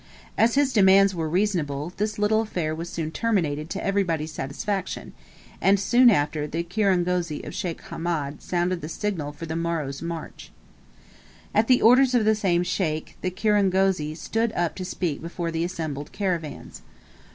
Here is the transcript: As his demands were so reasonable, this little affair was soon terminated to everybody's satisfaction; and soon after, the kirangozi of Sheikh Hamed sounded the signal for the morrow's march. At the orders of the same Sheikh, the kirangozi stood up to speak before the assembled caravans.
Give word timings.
As 0.35 0.55
his 0.55 0.73
demands 0.73 1.13
were 1.13 1.27
so 1.27 1.31
reasonable, 1.31 1.93
this 1.97 2.17
little 2.17 2.41
affair 2.41 2.73
was 2.73 2.89
soon 2.89 3.11
terminated 3.11 3.69
to 3.69 3.85
everybody's 3.85 4.31
satisfaction; 4.33 5.13
and 5.61 5.79
soon 5.79 6.09
after, 6.09 6.47
the 6.47 6.63
kirangozi 6.63 7.43
of 7.43 7.53
Sheikh 7.53 7.79
Hamed 7.83 8.41
sounded 8.41 8.81
the 8.81 8.89
signal 8.89 9.31
for 9.31 9.45
the 9.45 9.55
morrow's 9.55 10.01
march. 10.01 10.51
At 11.53 11.67
the 11.67 11.83
orders 11.83 12.15
of 12.15 12.25
the 12.25 12.33
same 12.33 12.63
Sheikh, 12.63 13.15
the 13.21 13.29
kirangozi 13.29 14.15
stood 14.15 14.51
up 14.53 14.73
to 14.77 14.85
speak 14.85 15.21
before 15.21 15.51
the 15.51 15.63
assembled 15.63 16.11
caravans. 16.11 16.81